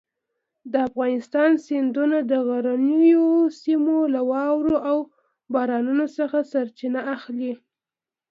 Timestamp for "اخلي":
7.15-7.53